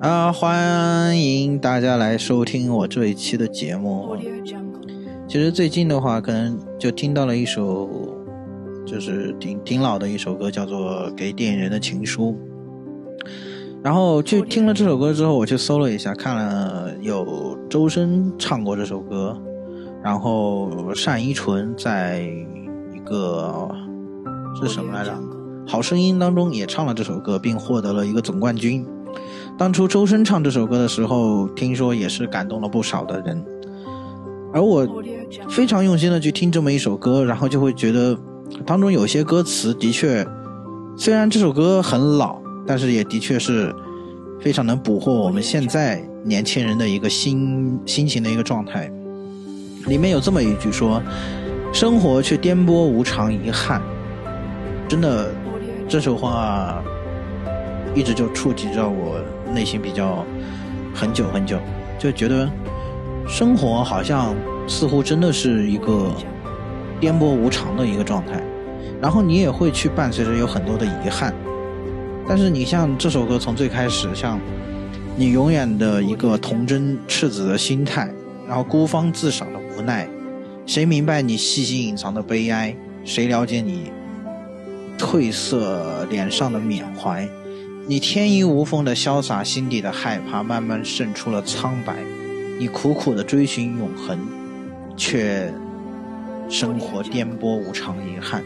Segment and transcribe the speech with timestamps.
[0.00, 4.16] 啊，欢迎大家来收听我这一期的节目。
[5.26, 7.88] 其实最近的话，可能就听到了一首，
[8.86, 12.36] 就是挺挺老的一首歌，叫做《给电影人的情书》。
[13.82, 19.36] 然后去听了这首歌之后，我去搜了一下，看了有周深唱过这首歌，
[20.00, 20.70] 然后
[21.04, 23.68] 单依纯在一个
[24.62, 25.10] 是什么来着，
[25.66, 28.86] 《好声音》当中也唱了这首歌，并获得了一个总冠军。
[29.56, 33.44] 当初周深唱这首歌的时候，听说也是感动了不少的人。
[34.52, 34.86] 而我
[35.50, 38.16] 非常用心的去听这么一首歌，然后就会觉得
[38.64, 40.26] 当中有些歌词的确，
[40.96, 43.74] 虽然这首歌很老，但是也的确是
[44.40, 48.90] 非常能捕获我们现在年轻人的一个心心情的一个状态。
[49.86, 51.02] 里面有这么一句说
[51.72, 53.82] ：“生活却颠簸无常，遗憾。”
[54.88, 55.30] 真的，
[55.86, 56.82] 这首话
[57.94, 59.20] 一直就触及着我。
[59.54, 60.26] 内心比较
[60.94, 61.58] 很久很久，
[61.98, 62.46] 就觉得
[63.26, 64.34] 生活好像
[64.66, 66.12] 似乎真的是一个
[67.00, 68.42] 颠簸无常的一个状态，
[69.00, 71.34] 然后你也会去伴随着有很多的遗憾。
[72.28, 74.38] 但是你像这首歌从最开始，像
[75.16, 78.12] 你永远的一个童真赤子的心态，
[78.46, 80.06] 然后孤芳自赏的无奈，
[80.66, 82.76] 谁明白你细心隐藏的悲哀？
[83.02, 83.90] 谁了解你
[84.98, 87.26] 褪色脸上的缅怀？
[87.90, 91.96] 你天衣无缝的潇洒，心底的害怕慢慢渗出了苍白。
[92.58, 94.18] 你苦苦的追寻永恒，
[94.94, 95.50] 却
[96.50, 98.44] 生活颠簸无常，遗憾。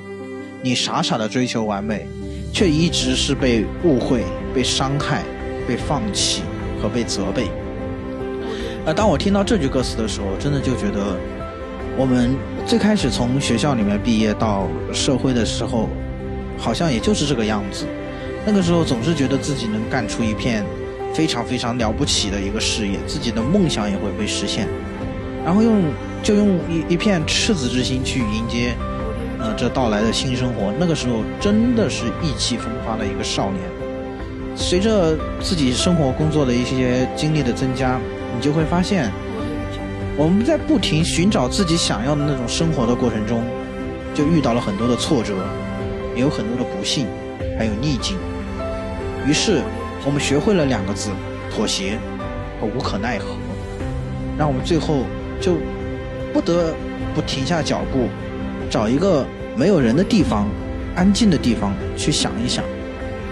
[0.63, 2.07] 你傻傻的追求完美，
[2.53, 4.23] 却一直是被误会、
[4.55, 5.25] 被伤害、
[5.67, 6.43] 被放弃
[6.81, 7.49] 和被责备。
[8.87, 11.17] 那当我听到这句歌词的时候，真的就觉得，
[11.99, 15.89] 我们最开始从学校里面毕业到社会的时候，
[16.57, 17.87] 好像也就是这个样子。
[18.45, 20.65] 那个时候总是觉得自己能干出一片
[21.15, 24.67] 非常非常了不起的一个事业，自己的梦想也会被实现，
[25.45, 25.83] 然后用
[26.23, 28.75] 就用一一片赤子之心去迎接，
[29.39, 30.73] 呃，这到来的新生活。
[30.79, 33.63] 那个时候真的是意气风发的一个少年。
[34.57, 38.01] 随着自己生活工作的一些经历的增加，
[38.35, 39.11] 你就会发现，
[40.17, 43.43] 我们在不停寻找自己想要的那种生活的过程中，
[44.15, 45.35] 就遇到了很多的挫折，
[46.15, 47.07] 也有很多的不幸，
[47.57, 48.17] 还有逆境。
[49.27, 49.63] 于是，
[50.05, 51.11] 我们学会了两个字：
[51.51, 51.97] 妥协
[52.61, 53.27] 和无可奈何。
[54.37, 55.05] 让我们最后
[55.41, 55.57] 就
[56.33, 56.75] 不得
[57.15, 58.09] 不停下脚步，
[58.69, 59.25] 找一个
[59.55, 60.49] 没有人的地方、
[60.97, 62.65] 安静的地方去想一想，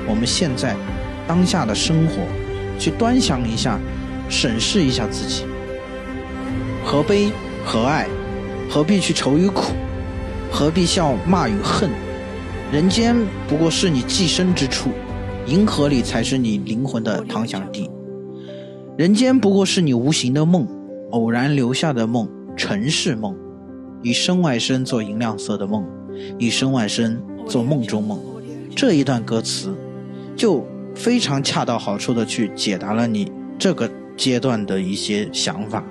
[0.07, 0.77] 我们现在
[1.27, 2.23] 当下的生活，
[2.79, 3.79] 去端详一下、
[4.29, 5.45] 审视一下自己。
[6.85, 7.33] 何悲
[7.65, 8.07] 何爱？
[8.69, 9.73] 何必去愁与苦？
[10.53, 11.91] 何必笑骂与恨？
[12.71, 13.17] 人间
[13.49, 14.91] 不过是你寄身之处。
[15.51, 17.91] 银河里才是你灵魂的躺响地，
[18.97, 20.65] 人间不过是你无形的梦，
[21.11, 23.37] 偶然留下的梦，尘世梦，
[24.01, 25.85] 以身外身做银亮色的梦，
[26.39, 28.21] 以身外身做梦中梦。
[28.77, 29.75] 这一段歌词，
[30.37, 35.85] 就非常恰到好处的去解答了你这个阶段的一些想法。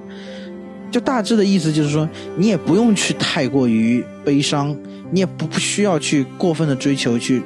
[0.90, 4.74] 就大致的意思就是说，你也不用去太过于悲伤，
[5.12, 7.44] 你也不不需要去过分的追求去。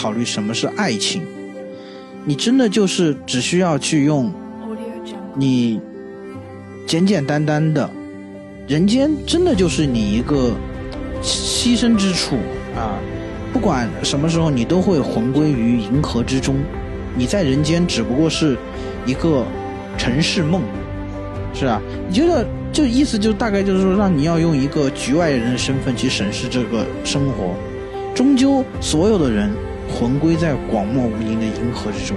[0.00, 1.22] 考虑什么是爱情，
[2.24, 4.32] 你真的就是只需要去用，
[5.34, 5.80] 你
[6.86, 7.90] 简简单单的，
[8.68, 10.52] 人间真的就是你一个
[11.20, 12.36] 栖身之处
[12.76, 12.94] 啊！
[13.52, 16.54] 不管什么时候，你都会魂归于银河之中。
[17.16, 18.56] 你在人间只不过是
[19.04, 19.44] 一个
[19.96, 20.62] 尘世梦，
[21.52, 21.82] 是啊？
[22.08, 27.52] 你觉得就意思就大概就是说，让你要用一个局外人的身份去审视这个生活，
[28.14, 29.50] 终究所有的人。
[29.88, 32.16] 魂归在广漠无垠的银河之中。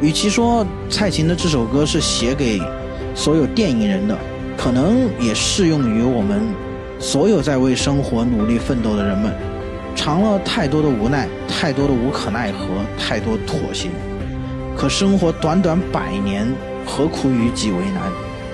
[0.00, 2.60] 与其说蔡琴的这首歌是写给
[3.14, 4.16] 所有电影人的，
[4.56, 6.42] 可能也适用于我们
[6.98, 9.32] 所有在为生活努力奋斗的人们。
[9.96, 12.66] 尝了太多的无奈，太多的无可奈何，
[12.98, 13.88] 太多妥协。
[14.76, 16.46] 可生活短短百年，
[16.84, 18.02] 何苦与己为难？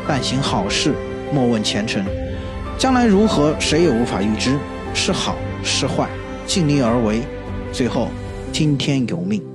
[0.07, 0.93] 但行好事，
[1.33, 2.05] 莫问前程。
[2.77, 4.59] 将来如何，谁也无法预知。
[4.93, 6.09] 是好是坏，
[6.47, 7.23] 尽力而为。
[7.73, 8.09] 最后
[8.53, 9.51] 听天由命。